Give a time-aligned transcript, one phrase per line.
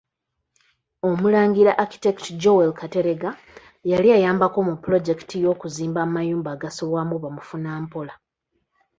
[1.09, 3.29] Omulangira Architect Joel kateregga
[3.91, 8.13] yali ayambako mu pulojekiti y’okuzimba amayumba agasulwamu bamufunampola.